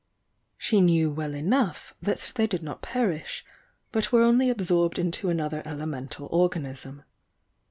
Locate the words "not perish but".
2.63-4.11